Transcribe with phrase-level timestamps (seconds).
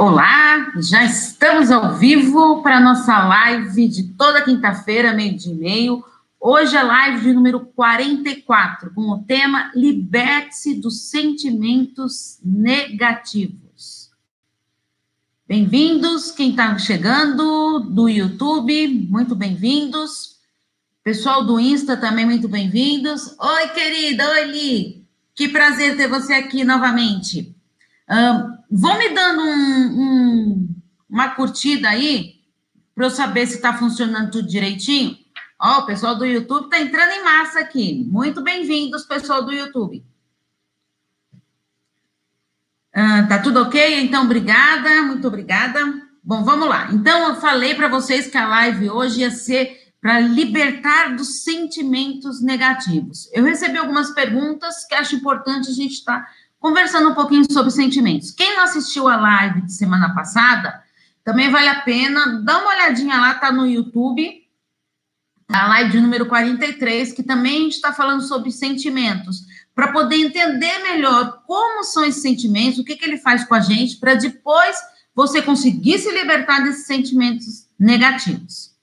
[0.00, 5.54] Olá, já estamos ao vivo para a nossa live de toda quinta-feira, meio de e
[5.54, 6.02] meio.
[6.40, 14.10] Hoje é live de número 44, com o tema Liberte-se dos sentimentos negativos.
[15.46, 20.36] Bem-vindos, quem está chegando do YouTube, muito bem-vindos.
[21.04, 23.36] Pessoal do Insta também, muito bem-vindos.
[23.38, 25.06] Oi, querida, oi, Li.
[25.34, 27.54] Que prazer ter você aqui novamente.
[28.08, 30.74] Um, vão me dando um, um,
[31.08, 32.40] uma curtida aí,
[32.94, 35.16] para eu saber se está funcionando tudo direitinho.
[35.60, 38.06] Ó, o pessoal do YouTube está entrando em massa aqui.
[38.08, 40.04] Muito bem-vindos, pessoal do YouTube.
[42.94, 44.00] Uh, tá tudo ok?
[44.00, 45.78] Então, obrigada, muito obrigada.
[46.22, 46.90] Bom, vamos lá.
[46.92, 52.42] Então, eu falei para vocês que a live hoje ia ser para libertar dos sentimentos
[52.42, 53.28] negativos.
[53.32, 57.70] Eu recebi algumas perguntas que acho importante a gente estar tá conversando um pouquinho sobre
[57.70, 58.30] sentimentos.
[58.30, 60.82] Quem não assistiu a live de semana passada,
[61.24, 64.40] também vale a pena, dá uma olhadinha lá, tá no YouTube,
[65.48, 69.40] a live de número 43, que também a gente está falando sobre sentimentos,
[69.74, 73.60] para poder entender melhor como são esses sentimentos, o que, que ele faz com a
[73.60, 74.76] gente, para depois
[75.14, 78.74] você conseguir se libertar desses sentimentos negativos.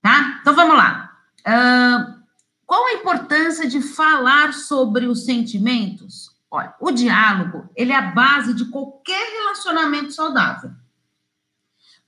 [0.00, 0.38] Tá?
[0.40, 1.12] Então vamos lá.
[1.40, 2.16] Uh,
[2.64, 6.35] qual a importância de falar sobre os sentimentos?
[6.56, 10.70] Olha, o diálogo, ele é a base de qualquer relacionamento saudável.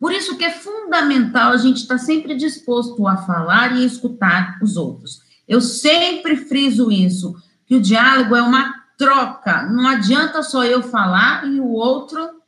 [0.00, 4.58] Por isso que é fundamental a gente estar tá sempre disposto a falar e escutar
[4.62, 5.20] os outros.
[5.46, 9.64] Eu sempre friso isso, que o diálogo é uma troca.
[9.64, 12.40] Não adianta só eu falar e o outro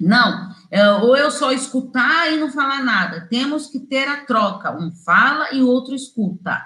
[0.00, 0.54] não.
[0.70, 3.26] É, ou eu só escutar e não falar nada.
[3.28, 4.70] Temos que ter a troca.
[4.70, 6.64] Um fala e o outro escuta.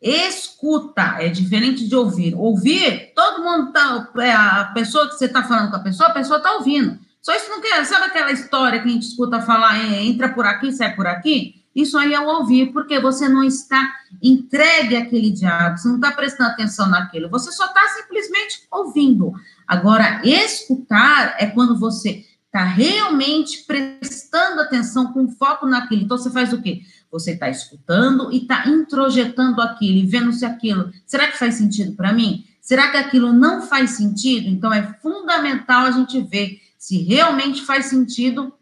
[0.00, 2.34] Escuta é diferente de ouvir.
[2.34, 4.08] Ouvir, todo mundo tá.
[4.18, 6.98] É a pessoa que você está falando com a pessoa, a pessoa está ouvindo.
[7.20, 7.84] Só isso não quer.
[7.84, 11.60] Sabe aquela história que a gente escuta falar, é, entra por aqui, sai por aqui?
[11.74, 13.88] Isso aí é o ouvir, porque você não está
[14.20, 19.32] entregue àquele diálogo, você não está prestando atenção naquilo, você só está simplesmente ouvindo.
[19.68, 26.02] Agora, escutar é quando você está realmente prestando atenção com foco naquilo.
[26.02, 26.80] Então, você faz o quê?
[27.10, 30.92] Você está escutando e está introjetando aquilo e vendo se aquilo.
[31.04, 32.46] Será que faz sentido para mim?
[32.60, 34.48] Será que aquilo não faz sentido?
[34.48, 38.52] Então, é fundamental a gente ver se realmente faz sentido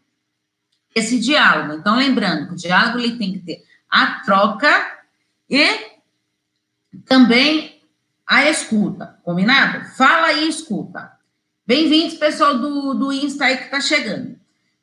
[0.95, 1.73] esse diálogo.
[1.73, 4.99] Então, lembrando que o diálogo ele tem que ter a troca
[5.49, 5.67] e
[7.05, 7.81] também
[8.25, 9.85] a escuta, combinado?
[9.95, 11.11] Fala e escuta.
[11.65, 14.38] Bem-vindos, pessoal do, do Insta aí que está chegando.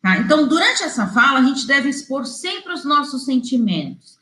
[0.06, 0.18] Tá?
[0.18, 4.16] Então, durante essa fala, a gente deve expor sempre os nossos sentimentos.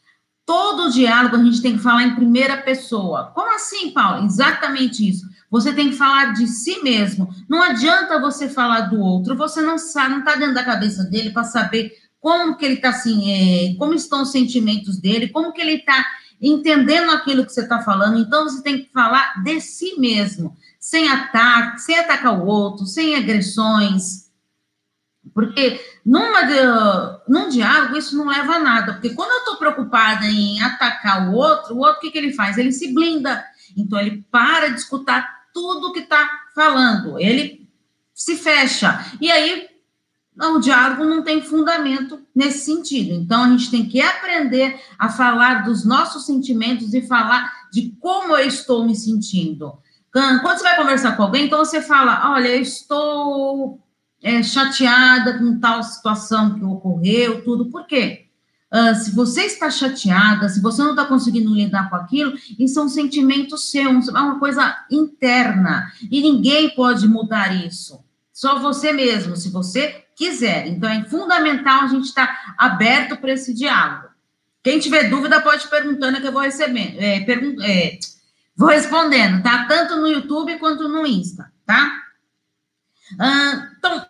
[0.46, 3.30] Todo diálogo a gente tem que falar em primeira pessoa.
[3.34, 4.24] Como assim, Paulo?
[4.24, 5.26] Exatamente isso.
[5.50, 7.28] Você tem que falar de si mesmo.
[7.46, 9.36] Não adianta você falar do outro.
[9.36, 12.88] Você não sabe, não está dentro da cabeça dele para saber como que ele está
[12.88, 16.02] assim, é, como estão os sentimentos dele, como que ele está
[16.40, 18.18] entendendo aquilo que você está falando.
[18.18, 23.16] Então, você tem que falar de si mesmo sem ataque, sem atacar o outro, sem
[23.16, 24.23] agressões.
[25.32, 26.42] Porque numa
[27.28, 28.92] num diálogo isso não leva a nada.
[28.94, 32.32] Porque quando eu estou preocupada em atacar o outro, o outro o que, que ele
[32.32, 32.58] faz?
[32.58, 33.44] Ele se blinda.
[33.76, 37.18] Então ele para de escutar tudo que está falando.
[37.18, 37.68] Ele
[38.12, 39.04] se fecha.
[39.20, 39.68] E aí
[40.36, 43.12] o diálogo não tem fundamento nesse sentido.
[43.12, 48.36] Então, a gente tem que aprender a falar dos nossos sentimentos e falar de como
[48.36, 49.78] eu estou me sentindo.
[50.12, 53.83] Quando você vai conversar com alguém, então você fala: olha, eu estou
[54.24, 57.66] é, chateada com tal situação que ocorreu, tudo.
[57.66, 58.24] Por quê?
[58.72, 62.82] Uh, se você está chateada, se você não está conseguindo lidar com aquilo, isso é
[62.82, 65.92] um sentimento seu, é uma coisa interna.
[66.10, 68.02] E ninguém pode mudar isso.
[68.32, 70.66] Só você mesmo, se você quiser.
[70.68, 74.08] Então, é fundamental a gente estar tá aberto para esse diálogo.
[74.62, 76.96] Quem tiver dúvida, pode perguntando que eu vou receber.
[76.98, 77.98] É, é,
[78.56, 79.66] Vou respondendo, tá?
[79.66, 82.00] Tanto no YouTube quanto no Insta, tá?
[83.18, 84.06] Ah, então,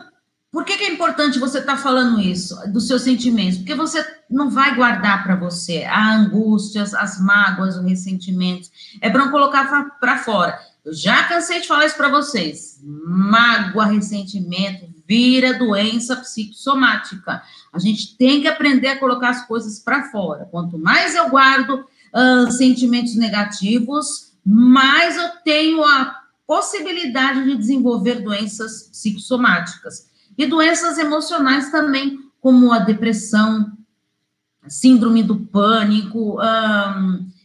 [0.54, 3.58] por que, que, é importante você estar tá falando isso, dos seus sentimentos?
[3.58, 8.70] Porque você não vai guardar para você a angústias, as mágoas, os ressentimentos.
[9.00, 10.56] É para não colocar para fora.
[10.84, 12.80] Eu já cansei de falar isso para vocês.
[12.84, 17.42] Mágoa, ressentimento, vira doença psicossomática.
[17.72, 20.46] A gente tem que aprender a colocar as coisas para fora.
[20.52, 21.84] Quanto mais eu guardo
[22.14, 26.14] uh, sentimentos negativos, mais eu tenho a
[26.46, 33.72] possibilidade de desenvolver doenças psicossomáticas e doenças emocionais também, como a depressão,
[34.66, 36.38] síndrome do pânico,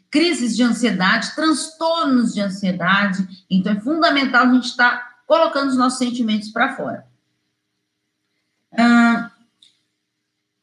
[0.10, 3.46] crises de ansiedade, transtornos de ansiedade.
[3.50, 7.06] Então, é fundamental a gente estar tá colocando os nossos sentimentos para fora.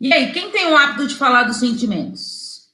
[0.01, 2.71] E aí, quem tem o hábito de falar dos sentimentos?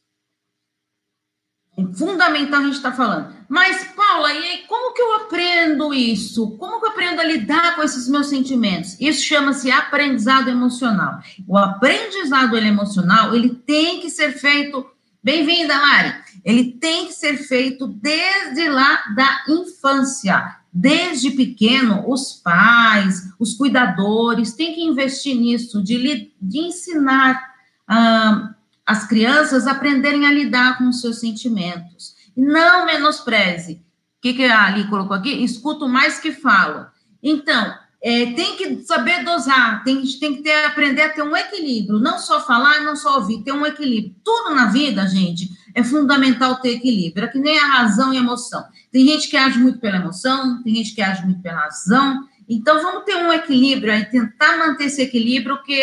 [1.77, 3.35] É fundamental a gente estar tá falando.
[3.53, 6.53] Mas, Paula, e aí, como que eu aprendo isso?
[6.53, 8.97] Como que eu aprendo a lidar com esses meus sentimentos?
[8.99, 11.21] Isso chama-se aprendizado emocional.
[11.47, 14.87] O aprendizado emocional, ele tem que ser feito.
[15.23, 16.15] Bem-vinda, Mari.
[16.43, 20.57] Ele tem que ser feito desde lá da infância.
[20.73, 27.53] Desde pequeno, os pais, os cuidadores têm que investir nisso, de, de ensinar
[27.87, 28.55] ah,
[28.87, 32.22] as crianças a aprenderem a lidar com os seus sentimentos.
[32.37, 33.75] Não menospreze.
[33.75, 35.43] O que, que a Ali colocou aqui?
[35.43, 36.87] Escuto mais que falo.
[37.23, 42.01] Então, é, tem que saber dosar, tem, tem que ter, aprender a ter um equilíbrio,
[42.01, 44.17] não só falar, não só ouvir, ter um equilíbrio.
[44.25, 48.21] Tudo na vida, gente, é fundamental ter equilíbrio, é que nem a razão e a
[48.21, 48.65] emoção.
[48.91, 52.27] Tem gente que age muito pela emoção, tem gente que age muito pela razão.
[52.49, 55.81] Então, vamos ter um equilíbrio aí, tentar manter esse equilíbrio, que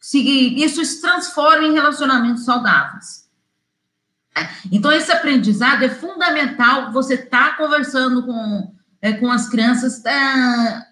[0.00, 0.18] se,
[0.64, 3.21] isso se transforma em relacionamentos saudáveis.
[4.70, 6.92] Então, esse aprendizado é fundamental.
[6.92, 10.86] Você tá conversando com, é, com as crianças é,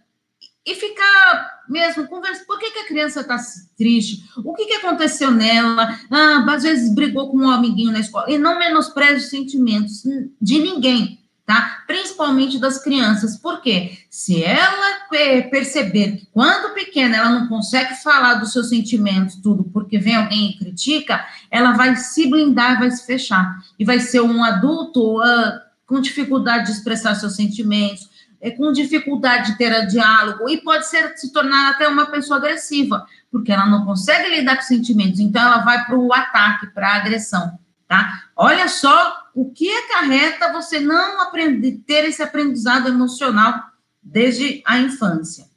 [0.67, 2.47] e ficar mesmo conversando.
[2.47, 3.37] Por que, que a criança está
[3.79, 4.25] triste?
[4.45, 5.99] O que, que aconteceu nela?
[6.11, 8.31] Ah, às vezes brigou com um amiguinho na escola.
[8.31, 10.03] E não menospreze os sentimentos
[10.41, 11.20] de ninguém,
[11.51, 11.83] tá?
[11.85, 13.37] Principalmente das crianças.
[13.37, 13.99] Por quê?
[14.09, 15.09] Se ela
[15.51, 20.51] perceber que quando pequena ela não consegue falar dos seus sentimentos, tudo, porque vem alguém
[20.51, 23.59] e critica, ela vai se blindar, vai se fechar.
[23.77, 28.09] E vai ser um adulto uh, com dificuldade de expressar seus sentimentos,
[28.41, 33.05] é, com dificuldade de ter diálogo e pode ser se tornar até uma pessoa agressiva,
[33.29, 36.97] porque ela não consegue lidar com sentimentos, então ela vai para o ataque, para a
[36.97, 37.59] agressão,
[37.89, 38.23] tá?
[38.37, 43.63] Olha só o que acarreta você não aprender, ter esse aprendizado emocional
[44.03, 45.49] desde a infância.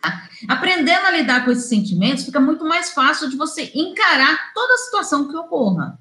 [0.00, 0.28] Tá?
[0.48, 4.78] Aprendendo a lidar com esses sentimentos, fica muito mais fácil de você encarar toda a
[4.78, 5.98] situação que ocorra.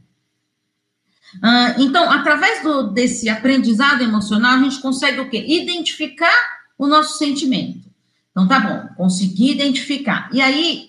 [1.36, 5.46] Uh, então, através do, desse aprendizado emocional, a gente consegue o quê?
[5.48, 6.36] Identificar
[6.78, 7.88] o nosso sentimento.
[8.32, 10.30] Então, tá bom, consegui identificar.
[10.32, 10.89] E aí,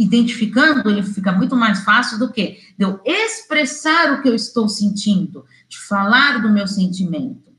[0.00, 4.66] identificando, ele fica muito mais fácil do que de eu expressar o que eu estou
[4.66, 7.50] sentindo, de falar do meu sentimento.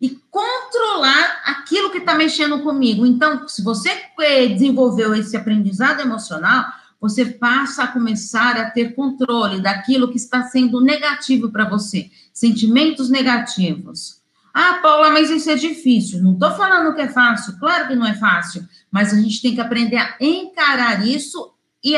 [0.00, 3.04] E controlar aquilo que está mexendo comigo.
[3.04, 3.90] Então, se você
[4.20, 6.64] eh, desenvolveu esse aprendizado emocional,
[6.98, 13.10] você passa a começar a ter controle daquilo que está sendo negativo para você, sentimentos
[13.10, 14.20] negativos.
[14.52, 16.22] Ah, Paula, mas isso é difícil.
[16.22, 19.54] Não estou falando que é fácil, claro que não é fácil, mas a gente tem
[19.54, 21.49] que aprender a encarar isso
[21.82, 21.94] e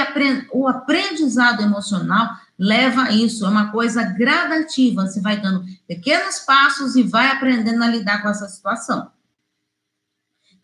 [0.52, 5.06] o aprendizado emocional leva a isso, é uma coisa gradativa.
[5.06, 9.10] Você vai dando pequenos passos e vai aprendendo a lidar com essa situação.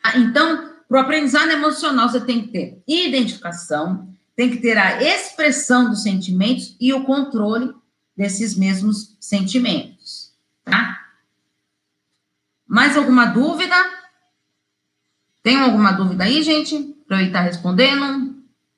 [0.02, 5.02] Ah, então, para o aprendizado emocional, você tem que ter identificação, tem que ter a
[5.02, 7.74] expressão dos sentimentos e o controle
[8.16, 10.32] desses mesmos sentimentos,
[10.64, 11.04] tá?
[12.66, 13.74] Mais alguma dúvida?
[15.42, 16.94] Tem alguma dúvida aí, gente?
[17.06, 18.27] Para eu estar respondendo?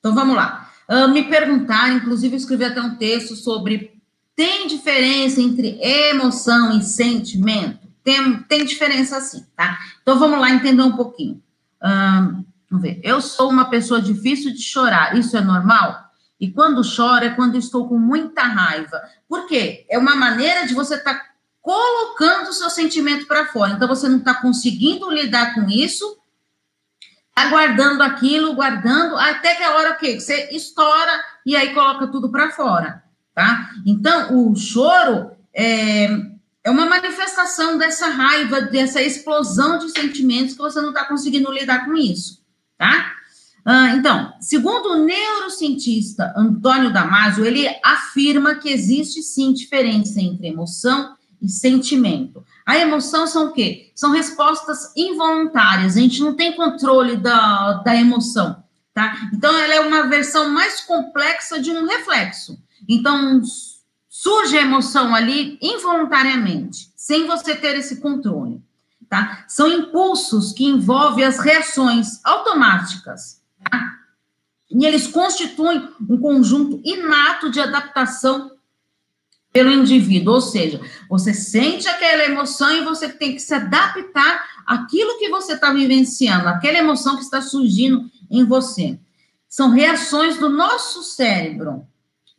[0.00, 0.68] Então vamos lá.
[0.88, 4.00] Uh, me perguntaram, inclusive escrevi até um texto sobre
[4.34, 7.88] tem diferença entre emoção e sentimento?
[8.02, 9.78] Tem, tem diferença sim, tá?
[10.02, 11.42] Então vamos lá entender um pouquinho.
[11.82, 13.00] Uh, Vamos ver.
[13.02, 15.18] Eu sou uma pessoa difícil de chorar.
[15.18, 16.08] Isso é normal?
[16.38, 19.02] E quando choro é quando estou com muita raiva.
[19.28, 19.84] Por quê?
[19.90, 21.26] É uma maneira de você estar tá
[21.60, 23.72] colocando o seu sentimento para fora.
[23.72, 26.16] Então você não está conseguindo lidar com isso,
[27.40, 31.12] está guardando aquilo, guardando, até que a hora que você estoura
[31.44, 33.02] e aí coloca tudo para fora,
[33.34, 33.70] tá?
[33.86, 36.08] Então o choro é,
[36.64, 41.84] é uma manifestação dessa raiva, dessa explosão de sentimentos que você não está conseguindo lidar
[41.84, 42.40] com isso
[42.80, 43.12] tá?
[43.62, 51.14] Ah, então, segundo o neurocientista Antônio Damasio, ele afirma que existe sim diferença entre emoção
[51.42, 52.42] e sentimento.
[52.70, 53.90] A emoção são o quê?
[53.96, 58.62] São respostas involuntárias, a gente não tem controle da, da emoção,
[58.94, 59.28] tá?
[59.34, 62.56] Então, ela é uma versão mais complexa de um reflexo.
[62.88, 63.42] Então,
[64.08, 68.62] surge a emoção ali involuntariamente, sem você ter esse controle
[69.08, 69.44] tá?
[69.48, 73.98] São impulsos que envolvem as reações automáticas, tá?
[74.70, 78.52] E eles constituem um conjunto inato de adaptação
[79.52, 85.18] pelo indivíduo, ou seja, você sente aquela emoção e você tem que se adaptar àquilo
[85.18, 88.98] que você está vivenciando, aquela emoção que está surgindo em você.
[89.48, 91.84] São reações do nosso cérebro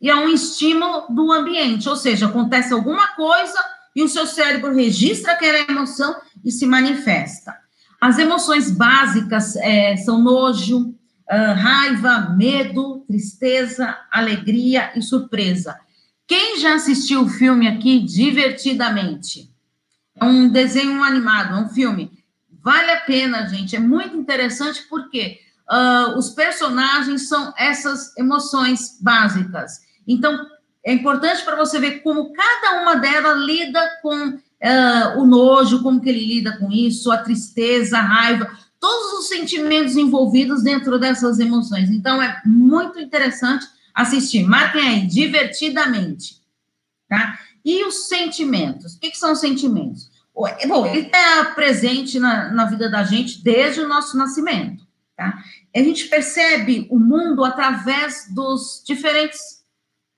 [0.00, 3.58] e é um estímulo do ambiente, ou seja, acontece alguma coisa
[3.94, 7.54] e o seu cérebro registra aquela emoção e se manifesta.
[8.00, 10.88] As emoções básicas é, são nojo,
[11.30, 15.78] uh, raiva, medo, tristeza, alegria e surpresa.
[16.32, 19.54] Quem já assistiu o filme aqui divertidamente?
[20.16, 22.10] É um desenho animado, é um filme.
[22.64, 23.76] Vale a pena, gente.
[23.76, 29.80] É muito interessante porque uh, os personagens são essas emoções básicas.
[30.08, 30.46] Então,
[30.82, 36.00] é importante para você ver como cada uma delas lida com uh, o nojo, como
[36.00, 41.38] que ele lida com isso, a tristeza, a raiva, todos os sentimentos envolvidos dentro dessas
[41.38, 41.90] emoções.
[41.90, 44.44] Então, é muito interessante assistir.
[44.44, 46.40] Marquem aí, divertidamente.
[47.08, 47.38] Tá?
[47.64, 48.94] E os sentimentos?
[48.94, 50.10] O que, que são os sentimentos?
[50.66, 54.86] Bom, ele está presente na, na vida da gente desde o nosso nascimento.
[55.16, 55.42] Tá?
[55.74, 59.62] A gente percebe o mundo através dos diferentes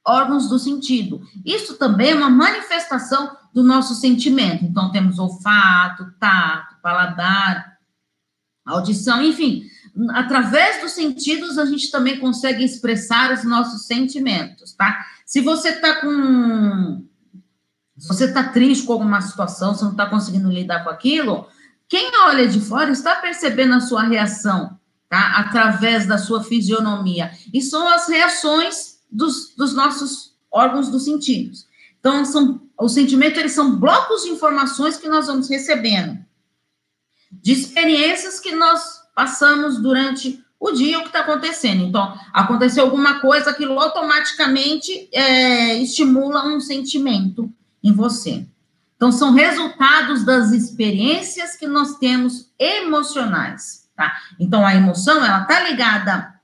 [0.07, 1.23] órgãos do sentido.
[1.45, 4.64] Isso também é uma manifestação do nosso sentimento.
[4.64, 7.78] Então, temos olfato, tato, paladar,
[8.64, 9.64] audição, enfim.
[10.11, 15.05] Através dos sentidos, a gente também consegue expressar os nossos sentimentos, tá?
[15.25, 17.05] Se você está com.
[17.97, 21.47] Se você está triste com alguma situação, você não está conseguindo lidar com aquilo,
[21.89, 25.39] quem olha de fora está percebendo a sua reação tá?
[25.39, 27.31] através da sua fisionomia.
[27.53, 31.69] E são as reações dos, dos nossos órgãos dos sentidos.
[32.01, 36.19] Então, são, o sentimento, eles são blocos de informações que nós vamos recebendo,
[37.31, 41.85] de experiências que nós passamos durante o dia, o que está acontecendo.
[41.85, 47.52] Então, aconteceu alguma coisa, aquilo automaticamente é, estimula um sentimento
[47.83, 48.47] em você.
[48.97, 53.87] Então, são resultados das experiências que nós temos emocionais.
[53.94, 54.12] Tá?
[54.40, 56.35] Então, a emoção, ela tá ligada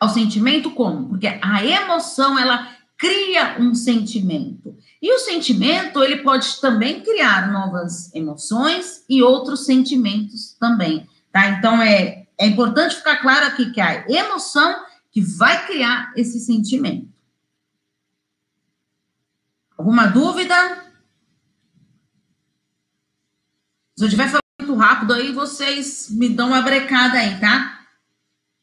[0.00, 1.10] ao sentimento como?
[1.10, 4.76] Porque a emoção, ela cria um sentimento.
[5.00, 11.48] E o sentimento, ele pode também criar novas emoções e outros sentimentos também, tá?
[11.48, 17.08] Então, é, é importante ficar claro aqui que a emoção que vai criar esse sentimento.
[19.76, 20.84] Alguma dúvida?
[23.96, 27.80] Se eu tiver muito rápido aí, vocês me dão uma brecada aí, tá?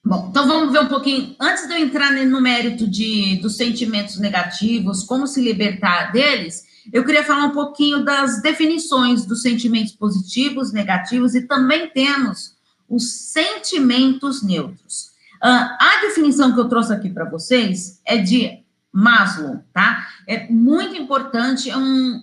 [0.04, 1.36] Bom, então vamos ver um pouquinho.
[1.40, 7.06] Antes de eu entrar no mérito de, dos sentimentos negativos, como se libertar deles, eu
[7.06, 12.56] queria falar um pouquinho das definições dos sentimentos positivos, negativos e também temos
[12.90, 15.12] os sentimentos neutros.
[15.42, 20.08] Uh, a definição que eu trouxe aqui para vocês é de Maslow, tá?
[20.28, 22.22] É muito importante, é um,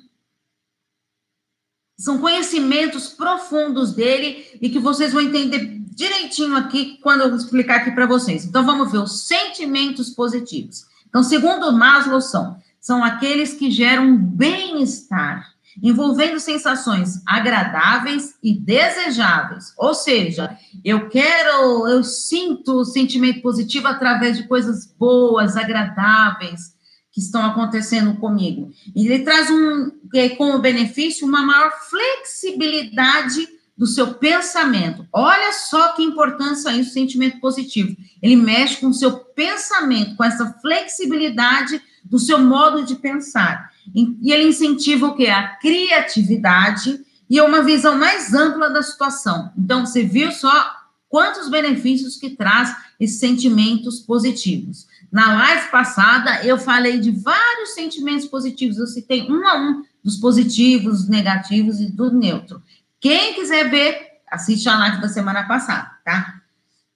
[1.99, 7.90] são conhecimentos profundos dele e que vocês vão entender direitinho aqui quando eu explicar aqui
[7.90, 8.44] para vocês.
[8.44, 10.87] Então, vamos ver os sentimentos positivos.
[11.08, 19.73] Então, segundo Maslow, são, são aqueles que geram bem-estar, envolvendo sensações agradáveis e desejáveis.
[19.76, 26.76] Ou seja, eu quero, eu sinto o sentimento positivo através de coisas boas, agradáveis,
[27.12, 28.71] que estão acontecendo comigo.
[28.95, 29.90] E ele traz um,
[30.37, 35.06] como benefício uma maior flexibilidade do seu pensamento.
[35.12, 37.97] Olha só que importância isso, sentimento positivo.
[38.23, 43.71] Ele mexe com o seu pensamento, com essa flexibilidade do seu modo de pensar.
[43.95, 45.26] E ele incentiva o quê?
[45.26, 49.52] A criatividade e uma visão mais ampla da situação.
[49.59, 50.76] Então, você viu só
[51.09, 54.87] quantos benefícios que traz esses sentimentos positivos.
[55.11, 60.16] Na live passada, eu falei de vários sentimentos positivos, eu citei um a um dos
[60.16, 62.62] positivos, negativos e do neutro.
[63.06, 66.40] Quem quiser ver, assiste a live da semana passada, tá?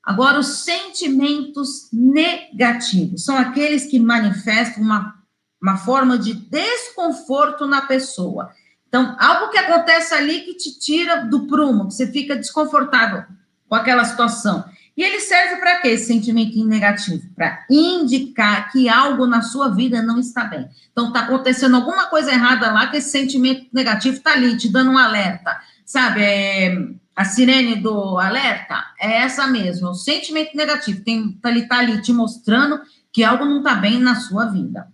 [0.02, 5.14] Agora, os sentimentos negativos são aqueles que manifestam uma,
[5.62, 8.50] uma forma de desconforto na pessoa.
[8.88, 13.22] Então, algo que acontece ali que te tira do prumo, que você fica desconfortável
[13.68, 14.64] com aquela situação.
[14.96, 17.22] E ele serve para quê, esse sentimento negativo?
[17.36, 20.68] Para indicar que algo na sua vida não está bem.
[20.90, 24.90] Então, está acontecendo alguma coisa errada lá, que esse sentimento negativo está ali, te dando
[24.90, 25.69] um alerta.
[25.90, 31.02] Sabe, é, a sirene do alerta é essa mesmo, é o sentimento negativo.
[31.02, 32.80] Tem, tá ali, tá ali te mostrando
[33.12, 34.86] que algo não está bem na sua vida.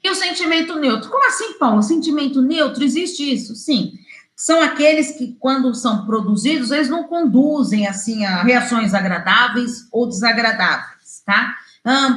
[0.00, 1.10] E o sentimento neutro?
[1.10, 1.82] Como assim, Paulo?
[1.82, 2.84] Sentimento neutro?
[2.84, 3.56] Existe isso?
[3.56, 3.94] Sim
[4.36, 11.22] são aqueles que, quando são produzidos, eles não conduzem, assim, a reações agradáveis ou desagradáveis,
[11.24, 11.56] tá?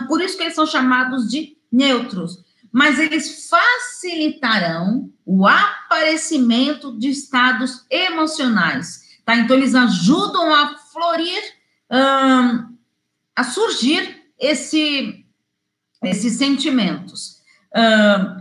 [0.08, 2.44] por isso que eles são chamados de neutros.
[2.78, 9.36] Mas eles facilitarão o aparecimento de estados emocionais, tá?
[9.36, 11.42] Então, eles ajudam a florir,
[13.36, 15.26] a surgir esse,
[16.04, 17.42] esses sentimentos,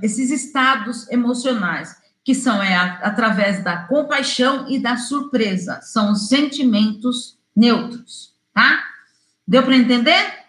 [0.02, 7.38] esses estados emocionais que são é, através da compaixão e da surpresa, são os sentimentos
[7.56, 8.84] neutros, tá?
[9.48, 10.45] Deu para entender?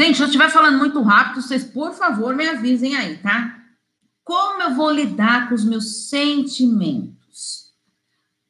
[0.00, 3.54] Gente, se eu estiver falando muito rápido, vocês, por favor, me avisem aí, tá?
[4.24, 7.74] Como eu vou lidar com os meus sentimentos?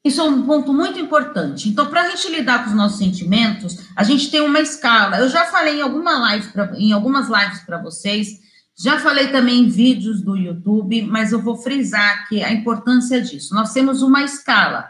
[0.04, 1.68] Isso é um ponto muito importante.
[1.68, 5.18] Então, para a gente lidar com os nossos sentimentos, a gente tem uma escala.
[5.18, 8.38] Eu já falei em, alguma live pra, em algumas lives para vocês,
[8.78, 13.56] já falei também em vídeos do YouTube, mas eu vou frisar aqui a importância disso.
[13.56, 14.88] Nós temos uma escala: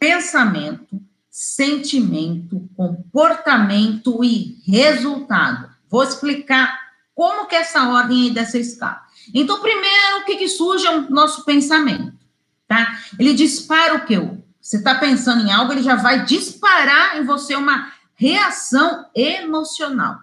[0.00, 0.98] pensamento,
[1.28, 5.73] sentimento, comportamento e resultado.
[5.94, 6.76] Vou explicar
[7.14, 9.00] como que é essa ordem aí dessa escala.
[9.32, 12.12] Então, primeiro, o que, que surge é o nosso pensamento,
[12.66, 12.98] tá?
[13.16, 14.18] Ele dispara o quê?
[14.60, 20.18] Você está pensando em algo, ele já vai disparar em você uma reação emocional.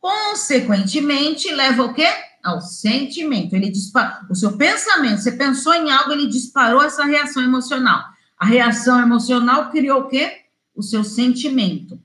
[0.00, 2.06] Consequentemente, leva o quê?
[2.44, 3.56] Ao sentimento.
[3.56, 5.20] Ele dispara o seu pensamento.
[5.20, 8.04] Você pensou em algo, ele disparou essa reação emocional.
[8.38, 10.42] A reação emocional criou o quê?
[10.76, 12.00] O seu sentimento.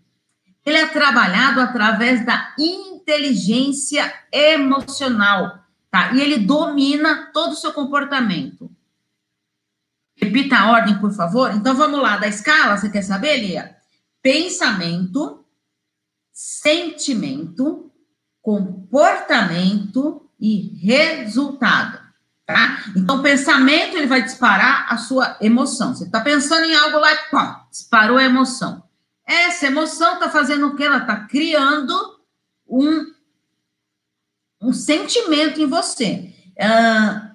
[0.65, 2.55] Ele é trabalhado através da
[3.03, 5.60] inteligência emocional,
[5.91, 6.13] tá?
[6.13, 8.72] E ele domina todo o seu comportamento.
[10.15, 11.53] Repita a ordem, por favor.
[11.53, 13.75] Então vamos lá, da escala, você quer saber, Lia?
[14.22, 15.43] Pensamento,
[16.31, 17.91] sentimento,
[18.41, 22.00] comportamento e resultado,
[22.45, 22.83] tá?
[22.95, 25.93] Então, pensamento, ele vai disparar a sua emoção.
[25.93, 27.38] Você está pensando em algo lá pô,
[27.69, 28.83] disparou a emoção.
[29.25, 30.83] Essa emoção está fazendo o que?
[30.83, 32.12] Ela está criando
[32.74, 33.06] um,
[34.62, 36.34] um sentimento em você.
[36.58, 37.34] Uh,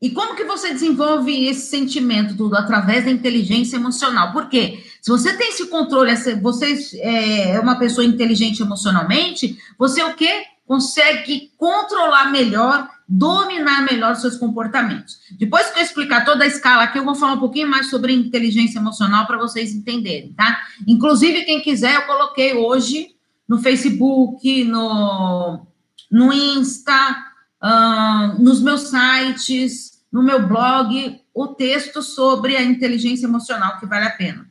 [0.00, 2.56] e como que você desenvolve esse sentimento tudo?
[2.56, 4.32] Através da inteligência emocional.
[4.32, 4.82] Por quê?
[5.02, 10.44] Se você tem esse controle, você é, é uma pessoa inteligente emocionalmente, você o quê?
[10.66, 15.18] Consegue controlar melhor, dominar melhor os seus comportamentos.
[15.32, 18.12] Depois que eu explicar toda a escala aqui, eu vou falar um pouquinho mais sobre
[18.12, 20.60] inteligência emocional para vocês entenderem, tá?
[20.86, 23.17] Inclusive, quem quiser, eu coloquei hoje
[23.48, 25.66] no Facebook, no,
[26.10, 27.16] no Insta,
[27.62, 34.06] uh, nos meus sites, no meu blog, o texto sobre a inteligência emocional, que vale
[34.06, 34.46] a pena.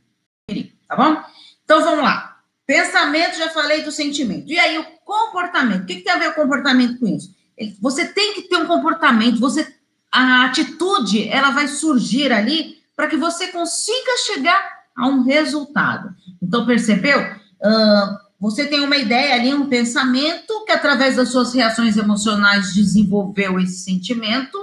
[0.88, 1.22] Tá bom?
[1.64, 2.38] Então, vamos lá.
[2.66, 4.52] Pensamento, já falei do sentimento.
[4.52, 5.84] E aí, o comportamento.
[5.84, 7.36] O que, que tem a ver o comportamento com isso?
[7.82, 9.76] Você tem que ter um comportamento, você
[10.12, 16.16] a atitude, ela vai surgir ali para que você consiga chegar a um resultado.
[16.42, 17.20] Então, percebeu?
[17.20, 23.60] Uh, você tem uma ideia ali, um pensamento, que através das suas reações emocionais desenvolveu
[23.60, 24.58] esse sentimento.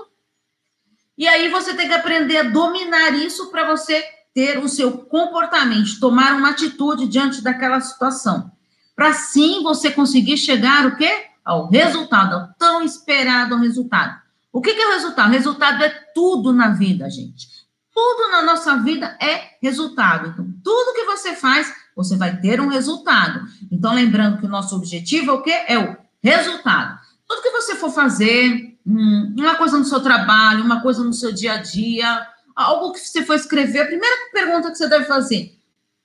[1.18, 5.98] E aí você tem que aprender a dominar isso para você ter o seu comportamento,
[6.00, 8.50] tomar uma atitude diante daquela situação.
[8.94, 11.26] Para sim você conseguir chegar o quê?
[11.44, 14.20] Ao resultado, ao tão esperado resultado.
[14.52, 15.28] O que, que é o resultado?
[15.28, 17.48] O resultado é tudo na vida, gente.
[17.92, 20.28] Tudo na nossa vida é resultado.
[20.28, 23.46] Então, tudo que você faz, você vai ter um resultado.
[23.70, 25.64] Então, lembrando que o nosso objetivo é o quê?
[25.68, 26.98] É o resultado.
[27.26, 31.32] Tudo que você for fazer, hum, uma coisa no seu trabalho, uma coisa no seu
[31.32, 35.56] dia a dia, algo que você for escrever, a primeira pergunta que você deve fazer: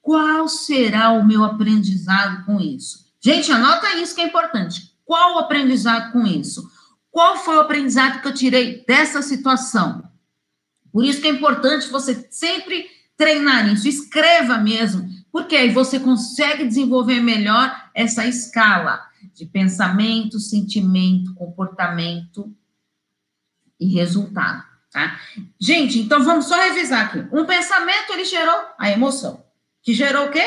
[0.01, 3.07] qual será o meu aprendizado com isso?
[3.21, 4.93] Gente, anota isso que é importante.
[5.05, 6.69] Qual o aprendizado com isso?
[7.11, 10.03] Qual foi o aprendizado que eu tirei dessa situação?
[10.91, 16.65] Por isso que é importante você sempre treinar isso, escreva mesmo, porque aí você consegue
[16.65, 22.53] desenvolver melhor essa escala de pensamento, sentimento, comportamento
[23.79, 25.19] e resultado, tá?
[25.59, 27.27] Gente, então vamos só revisar aqui.
[27.31, 29.43] Um pensamento ele gerou a emoção,
[29.81, 30.43] que gerou o quê?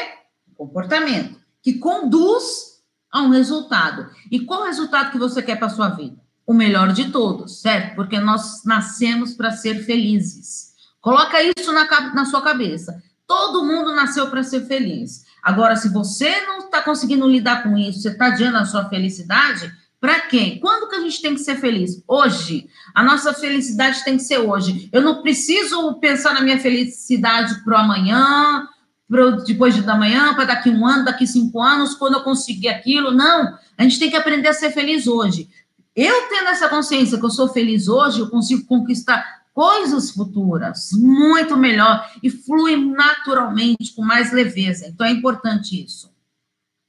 [0.55, 4.11] Comportamento, que conduz a um resultado.
[4.31, 6.23] E qual resultado que você quer para sua vida?
[6.47, 7.95] o melhor de todos, certo?
[7.95, 10.73] Porque nós nascemos para ser felizes.
[11.01, 13.03] Coloca isso na, na sua cabeça.
[13.27, 15.25] Todo mundo nasceu para ser feliz.
[15.43, 19.73] Agora, se você não está conseguindo lidar com isso, você está adiando a sua felicidade,
[20.03, 20.59] para quem?
[20.59, 22.03] Quando que a gente tem que ser feliz?
[22.09, 22.69] Hoje.
[22.93, 24.89] A nossa felicidade tem que ser hoje.
[24.93, 28.67] Eu não preciso pensar na minha felicidade para amanhã,
[29.09, 32.69] pro, depois de da manhã, para daqui um ano, daqui cinco anos, quando eu conseguir
[32.69, 33.13] aquilo.
[33.13, 33.57] Não.
[33.79, 35.49] A gente tem que aprender a ser feliz hoje.
[35.95, 41.57] Eu tendo essa consciência que eu sou feliz hoje, eu consigo conquistar coisas futuras muito
[41.57, 44.87] melhor e flui naturalmente, com mais leveza.
[44.87, 46.13] Então é importante isso.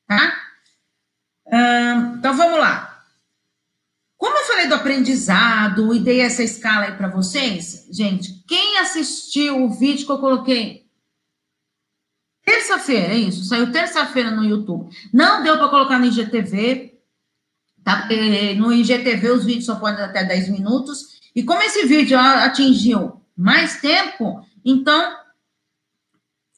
[0.08, 0.39] Tá?
[2.17, 3.04] então vamos lá.
[4.17, 9.63] Como eu falei do aprendizado e dei essa escala aí para vocês, gente, quem assistiu
[9.63, 10.88] o vídeo que eu coloquei
[12.45, 14.89] terça-feira, é isso, saiu terça-feira no YouTube.
[15.13, 16.93] Não deu para colocar no IGTV,
[17.84, 18.08] Tá?
[18.56, 21.21] No IGTV os vídeos só podem até 10 minutos.
[21.36, 25.17] E como esse vídeo atingiu mais tempo, então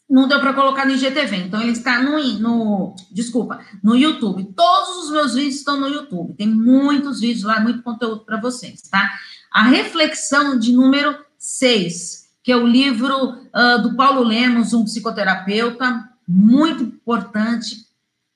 [0.09, 4.53] não deu para colocar no IGTV, então ele está no, no, desculpa, no YouTube.
[4.55, 6.35] Todos os meus vídeos estão no YouTube.
[6.35, 9.11] Tem muitos vídeos lá, muito conteúdo para vocês, tá?
[9.51, 16.07] A reflexão de número 6, que é o livro uh, do Paulo Lemos, um psicoterapeuta,
[16.27, 17.85] muito importante,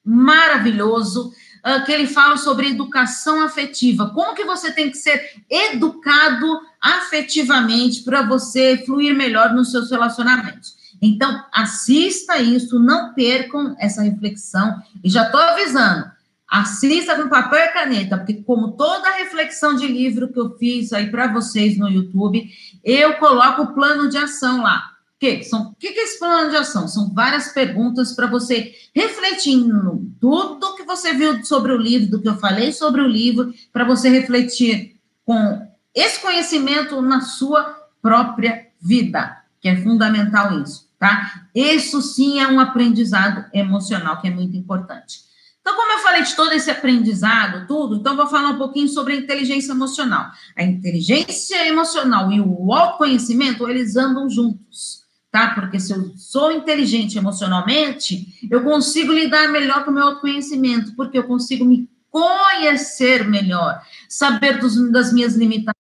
[0.04, 1.32] maravilhoso,
[1.65, 4.10] uh, que ele fala sobre educação afetiva.
[4.10, 10.78] Como que você tem que ser educado afetivamente para você fluir melhor nos seus relacionamentos.
[11.02, 14.82] Então, assista isso, não percam essa reflexão.
[15.04, 16.10] E já estou avisando,
[16.50, 21.10] assista com papel e caneta, porque como toda reflexão de livro que eu fiz aí
[21.10, 22.50] para vocês no YouTube,
[22.84, 24.98] eu coloco o plano de ação lá.
[25.19, 26.88] Que são, o que é esse plano de ação?
[26.88, 32.29] São várias perguntas para você refletindo tudo que você viu sobre o livro, do que
[32.29, 37.63] eu falei sobre o livro, para você refletir com esse conhecimento na sua
[38.01, 41.45] própria vida, que é fundamental isso tá?
[41.55, 45.29] Isso sim é um aprendizado emocional que é muito importante.
[45.62, 49.13] Então, como eu falei de todo esse aprendizado, tudo, então vou falar um pouquinho sobre
[49.13, 50.29] a inteligência emocional.
[50.58, 54.98] A inteligência emocional e o autoconhecimento, eles andam juntos,
[55.32, 55.54] tá?
[55.54, 61.18] Porque se eu sou inteligente emocionalmente, eu consigo lidar melhor com o meu autoconhecimento, porque
[61.18, 65.76] eu consigo me conhecer melhor, saber dos, das minhas limitações,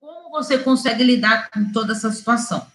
[0.00, 2.66] como você consegue lidar com toda essa situação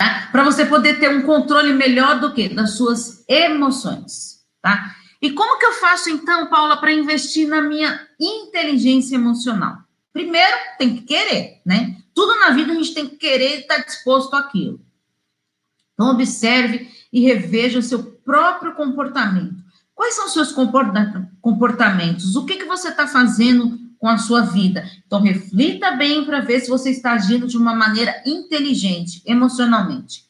[0.00, 0.30] tá?
[0.32, 4.96] Para você poder ter um controle melhor do que das suas emoções, tá?
[5.20, 9.79] E como que eu faço então, Paula, para investir na minha inteligência emocional?
[10.12, 11.96] Primeiro, tem que querer, né?
[12.14, 14.80] Tudo na vida a gente tem que querer e estar tá disposto àquilo.
[15.94, 19.56] Então, observe e reveja o seu próprio comportamento.
[19.94, 20.52] Quais são os seus
[21.40, 22.34] comportamentos?
[22.36, 24.90] O que, que você está fazendo com a sua vida.
[25.06, 30.24] Então, reflita bem para ver se você está agindo de uma maneira inteligente, emocionalmente.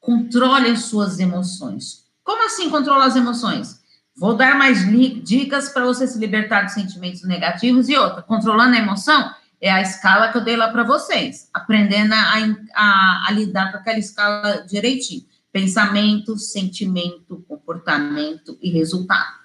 [0.00, 2.06] Controle as suas emoções.
[2.24, 3.79] Como assim controlar as emoções?
[4.16, 4.84] Vou dar mais
[5.22, 8.22] dicas para você se libertar dos sentimentos negativos e outra.
[8.22, 11.48] Controlando a emoção é a escala que eu dei lá para vocês.
[11.52, 12.34] Aprendendo a,
[12.74, 15.24] a, a lidar com aquela escala direitinho.
[15.52, 19.40] Pensamento, sentimento, comportamento e resultado.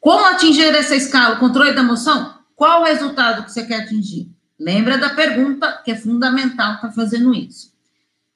[0.00, 1.36] Como atingir essa escala?
[1.36, 2.34] Controle da emoção?
[2.54, 4.30] Qual o resultado que você quer atingir?
[4.58, 7.75] Lembra da pergunta, que é fundamental para fazendo isso.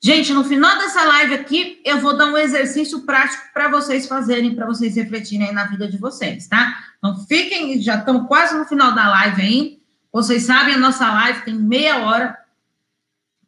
[0.03, 4.55] Gente, no final dessa live aqui, eu vou dar um exercício prático para vocês fazerem,
[4.55, 6.75] para vocês refletirem na vida de vocês, tá?
[6.97, 9.83] Então, fiquem, já estamos quase no final da live aí.
[10.11, 12.39] Vocês sabem, a nossa live tem meia hora,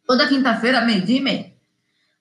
[0.07, 1.53] toda quinta-feira, meio-dia e meia.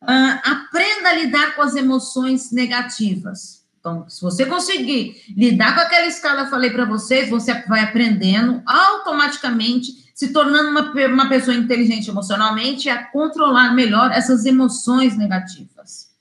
[0.02, 3.66] Uh, aprenda a lidar com as emoções negativas.
[3.82, 7.82] Então, se você conseguir lidar com aquela escala que eu falei para vocês, você vai
[7.82, 16.12] aprendendo automaticamente, se tornando uma, uma pessoa inteligente emocionalmente, a controlar melhor essas emoções negativas.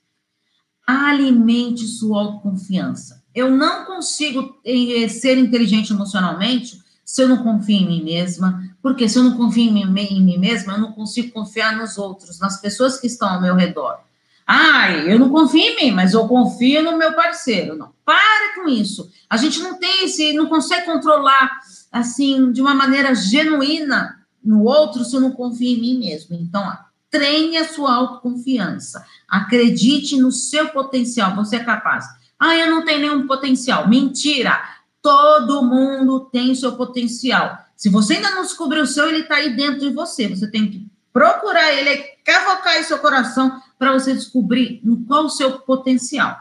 [0.87, 3.23] Alimente sua autoconfiança.
[3.35, 9.07] Eu não consigo eh, ser inteligente emocionalmente se eu não confio em mim mesma, porque
[9.07, 12.39] se eu não confio em mim, em mim mesma, eu não consigo confiar nos outros,
[12.39, 13.99] nas pessoas que estão ao meu redor.
[14.47, 17.77] Ah, eu não confio em mim, mas eu confio no meu parceiro.
[17.77, 19.11] Não, para com isso.
[19.29, 21.59] A gente não tem esse, não consegue controlar
[21.91, 26.35] assim de uma maneira genuína no outro se eu não confio em mim mesmo.
[26.35, 26.77] Então, ó,
[27.09, 29.05] treine a sua autoconfiança.
[29.27, 31.35] Acredite no seu potencial.
[31.35, 32.05] Você é capaz.
[32.39, 33.87] Ah, eu não tenho nenhum potencial.
[33.87, 34.59] Mentira.
[35.01, 37.57] Todo mundo tem seu potencial.
[37.75, 40.27] Se você ainda não descobriu o seu, ele está aí dentro de você.
[40.27, 45.59] Você tem que procurar ele, cavocar em seu coração para você descobrir qual o seu
[45.59, 46.39] potencial.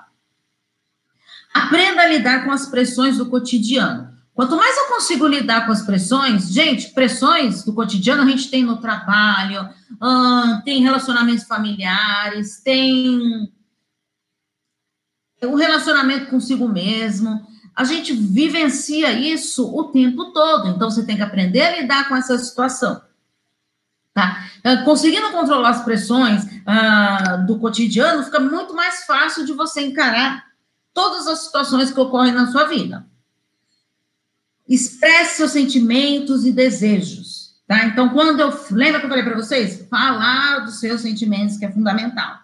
[1.52, 4.19] Aprenda a lidar com as pressões do cotidiano.
[4.40, 8.64] Quanto mais eu consigo lidar com as pressões, gente, pressões do cotidiano a gente tem
[8.64, 9.68] no trabalho,
[10.00, 13.52] hum, tem relacionamentos familiares, tem
[15.42, 17.46] o relacionamento consigo mesmo.
[17.76, 20.68] A gente vivencia isso o tempo todo.
[20.68, 22.98] Então, você tem que aprender a lidar com essa situação.
[24.14, 24.42] Tá?
[24.64, 30.46] Ah, conseguindo controlar as pressões uh, do cotidiano, fica muito mais fácil de você encarar
[30.94, 33.09] todas as situações que ocorrem na sua vida.
[34.70, 37.56] Expresse seus sentimentos e desejos.
[37.66, 37.84] Tá?
[37.86, 38.48] Então, quando eu.
[38.70, 39.86] Lembra que eu falei para vocês?
[39.90, 42.40] Falar dos seus sentimentos, que é fundamental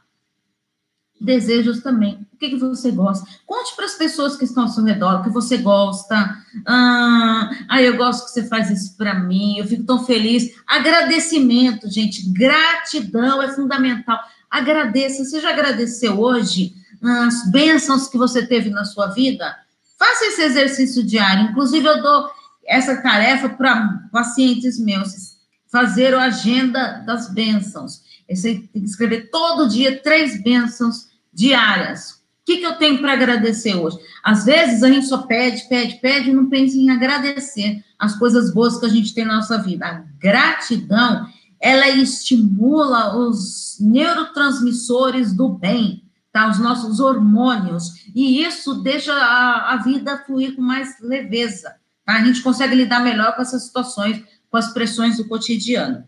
[1.20, 2.26] desejos também.
[2.32, 3.26] O que, que você gosta?
[3.46, 6.36] Conte para as pessoas que estão ao seu redor o que você gosta.
[6.66, 10.54] Ah, ah eu gosto que você faz isso para mim, eu fico tão feliz.
[10.66, 14.18] Agradecimento, gente, gratidão é fundamental.
[14.50, 15.24] Agradeça.
[15.24, 19.56] Você já agradeceu hoje as bênçãos que você teve na sua vida?
[19.98, 21.50] Faça esse exercício diário.
[21.50, 22.30] Inclusive, eu dou
[22.66, 25.36] essa tarefa para pacientes meus,
[25.70, 28.02] fazer a agenda das bênçãos.
[28.26, 32.10] Tem que escrever todo dia três bênçãos diárias.
[32.10, 33.98] O que, que eu tenho para agradecer hoje?
[34.22, 38.52] Às vezes a gente só pede, pede, pede e não pensa em agradecer as coisas
[38.52, 39.86] boas que a gente tem na nossa vida.
[39.86, 41.26] A gratidão,
[41.60, 46.05] ela estimula os neurotransmissores do bem,
[46.36, 46.50] tá?
[46.50, 48.04] Os nossos hormônios.
[48.14, 52.16] E isso deixa a, a vida fluir com mais leveza, tá?
[52.16, 56.04] A gente consegue lidar melhor com essas situações, com as pressões do cotidiano.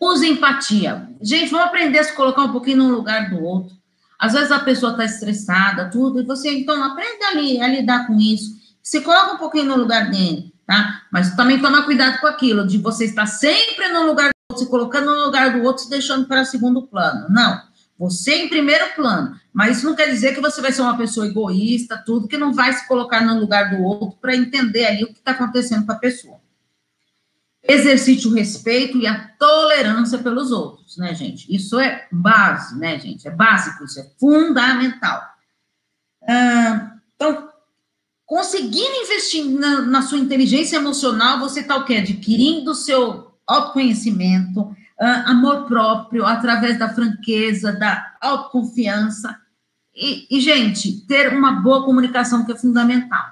[0.00, 1.08] Use empatia.
[1.22, 3.76] Gente, vamos aprender a se colocar um pouquinho no lugar do outro.
[4.18, 8.18] Às vezes a pessoa está estressada, tudo, e você, então, aprenda a, a lidar com
[8.18, 8.58] isso.
[8.82, 11.02] Se coloca um pouquinho no lugar dele, tá?
[11.12, 14.68] Mas também toma cuidado com aquilo, de você estar sempre no lugar do outro, se
[14.68, 17.28] colocando no lugar do outro, se deixando para segundo plano.
[17.30, 17.69] Não.
[18.00, 19.38] Você em primeiro plano.
[19.52, 22.50] Mas isso não quer dizer que você vai ser uma pessoa egoísta, tudo, que não
[22.50, 25.92] vai se colocar no lugar do outro para entender ali o que está acontecendo com
[25.92, 26.40] a pessoa.
[27.62, 31.54] Exercite o respeito e a tolerância pelos outros, né, gente?
[31.54, 33.28] Isso é base, né, gente?
[33.28, 35.22] É básico, isso é fundamental.
[36.26, 37.50] Ah, então,
[38.24, 41.96] conseguindo investir na, na, sua inteligência emocional, você está o quê?
[41.96, 44.74] Adquirindo o seu autoconhecimento,
[45.06, 49.36] amor próprio, através da franqueza, da autoconfiança.
[49.94, 53.24] E, e, gente, ter uma boa comunicação que é fundamental.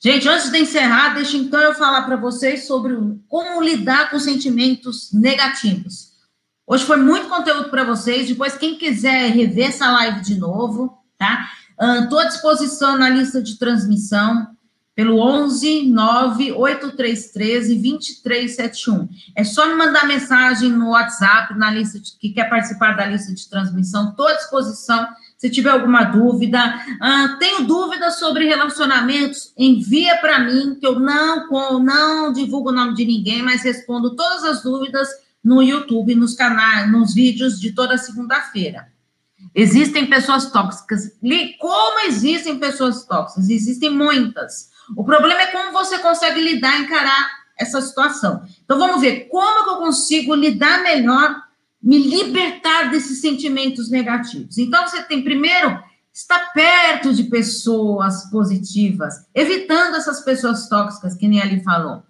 [0.00, 2.96] Gente, antes de encerrar, deixa então eu falar para vocês sobre
[3.28, 6.12] como lidar com sentimentos negativos.
[6.66, 8.28] Hoje foi muito conteúdo para vocês.
[8.28, 11.48] Depois, quem quiser rever essa live de novo, tá?
[12.02, 14.55] Estou à disposição na lista de transmissão
[14.96, 19.08] pelo 11 98313 2371.
[19.36, 23.34] É só me mandar mensagem no WhatsApp, na lista de, que quer participar da lista
[23.34, 24.08] de transmissão.
[24.08, 25.06] Estou à disposição
[25.36, 26.58] se tiver alguma dúvida,
[26.98, 31.46] ah, tenho dúvidas sobre relacionamentos, envia para mim, que eu não,
[31.78, 35.06] não divulgo o nome de ninguém, mas respondo todas as dúvidas
[35.44, 38.88] no YouTube, nos canais, nos vídeos de toda segunda-feira.
[39.54, 41.12] Existem pessoas tóxicas.
[41.58, 43.50] Como existem pessoas tóxicas?
[43.50, 44.70] Existem muitas.
[44.94, 48.42] O problema é como você consegue lidar, encarar essa situação.
[48.64, 51.42] Então, vamos ver como que eu consigo lidar melhor
[51.82, 54.58] me libertar desses sentimentos negativos.
[54.58, 55.78] Então, você tem, primeiro,
[56.12, 62.02] estar perto de pessoas positivas, evitando essas pessoas tóxicas, que nem ali falou.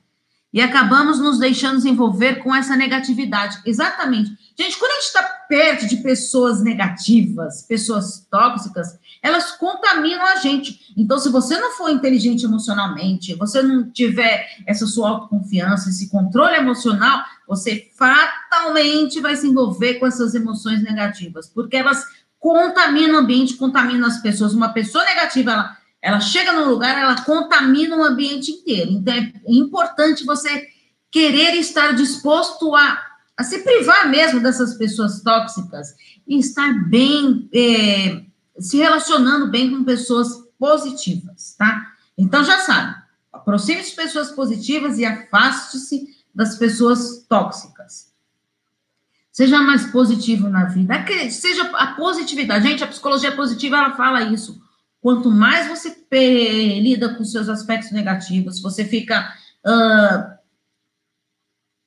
[0.53, 3.61] E acabamos nos deixando envolver com essa negatividade.
[3.67, 4.31] Exatamente.
[4.59, 10.92] Gente, quando a gente está perto de pessoas negativas, pessoas tóxicas, elas contaminam a gente.
[10.96, 16.56] Então, se você não for inteligente emocionalmente, você não tiver essa sua autoconfiança, esse controle
[16.56, 22.04] emocional, você fatalmente vai se envolver com essas emoções negativas, porque elas
[22.38, 24.54] contaminam o ambiente, contaminam as pessoas.
[24.54, 28.90] Uma pessoa negativa, ela, ela chega no lugar, ela contamina o ambiente inteiro.
[28.92, 30.66] Então, é importante você
[31.11, 33.02] querer estar disposto a,
[33.37, 35.94] a se privar mesmo dessas pessoas tóxicas
[36.27, 38.25] e estar bem, é,
[38.59, 41.87] se relacionando bem com pessoas positivas, tá?
[42.16, 42.96] Então, já sabe,
[43.33, 48.07] aproxime-se de pessoas positivas e afaste-se das pessoas tóxicas.
[49.31, 50.94] Seja mais positivo na vida.
[51.31, 52.66] Seja a positividade.
[52.66, 54.59] Gente, a psicologia positiva, ela fala isso.
[54.99, 55.94] Quanto mais você
[56.81, 59.31] lida com seus aspectos negativos, você fica.
[59.62, 60.36] Uh,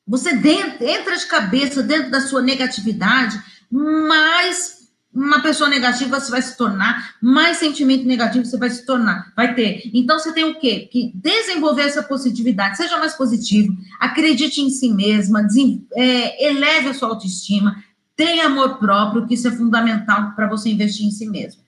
[0.09, 3.39] você dentro, entra de cabeça dentro da sua negatividade,
[3.71, 4.79] mais
[5.13, 9.53] uma pessoa negativa você vai se tornar, mais sentimento negativo você vai se tornar, vai
[9.53, 9.83] ter.
[9.93, 10.89] Então você tem o quê?
[10.91, 15.47] Que desenvolver essa positividade, seja mais positivo, acredite em si mesma,
[15.95, 17.83] é, eleve a sua autoestima,
[18.15, 21.61] tenha amor próprio, que isso é fundamental para você investir em si mesmo.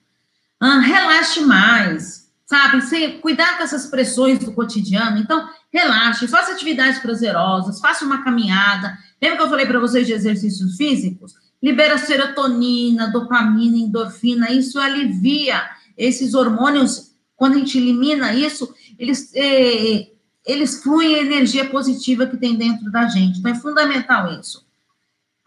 [0.58, 2.82] Ah, relaxe mais, sabe?
[2.82, 5.16] Sem, cuidar com essas pressões do cotidiano.
[5.16, 8.98] Então, relaxe, faça atividades prazerosas, faça uma caminhada.
[9.20, 11.34] Lembra que eu falei para vocês de exercícios físicos?
[11.62, 15.62] libera serotonina, dopamina, endorfina, isso alivia
[15.96, 17.12] esses hormônios.
[17.36, 20.08] Quando a gente elimina isso, eles, é,
[20.44, 23.38] eles fluem a energia positiva que tem dentro da gente.
[23.38, 24.66] Então, é fundamental isso.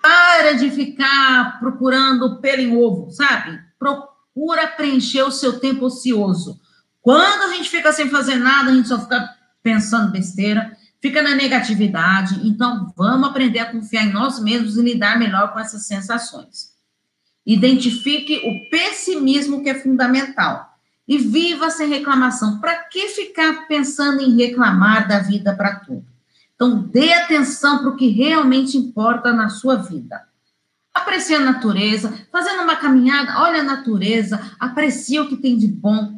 [0.02, 3.60] Para de ficar procurando pelo em ovo, sabe?
[3.78, 6.62] Procura preencher o seu tempo ocioso.
[7.06, 9.30] Quando a gente fica sem fazer nada, a gente só fica
[9.62, 12.48] pensando besteira fica na negatividade.
[12.48, 16.74] Então, vamos aprender a confiar em nós mesmos e lidar melhor com essas sensações.
[17.46, 20.68] Identifique o pessimismo que é fundamental
[21.08, 22.60] e viva sem reclamação.
[22.60, 26.08] Para que ficar pensando em reclamar da vida para tudo?
[26.56, 30.24] Então, dê atenção para o que realmente importa na sua vida.
[30.92, 36.15] Aprecie a natureza, fazendo uma caminhada, olha a natureza, aprecie o que tem de bom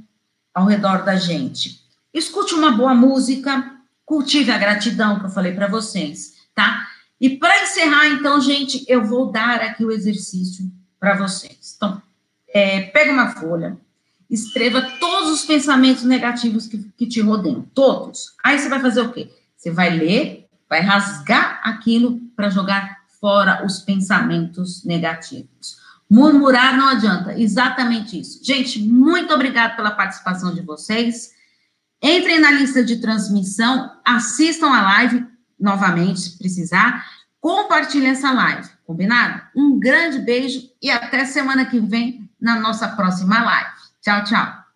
[0.57, 1.79] ao redor da gente.
[2.11, 6.87] Escute uma boa música, Cultive a gratidão que eu falei para vocês, tá?
[7.21, 11.75] E para encerrar, então, gente, eu vou dar aqui o exercício para vocês.
[11.75, 12.01] Então,
[12.47, 13.77] é, pega uma folha,
[14.29, 18.33] escreva todos os pensamentos negativos que, que te rodeiam, todos.
[18.43, 19.29] Aí você vai fazer o quê?
[19.55, 25.77] Você vai ler, vai rasgar aquilo para jogar fora os pensamentos negativos.
[26.09, 28.43] Murmurar não adianta, exatamente isso.
[28.43, 31.31] Gente, muito obrigado pela participação de vocês.
[32.01, 35.25] Entrem na lista de transmissão, assistam a live
[35.59, 37.05] novamente, se precisar.
[37.41, 39.41] Compartilhem essa live, combinado?
[39.55, 43.71] Um grande beijo e até semana que vem na nossa próxima live.
[44.01, 44.66] Tchau, tchau.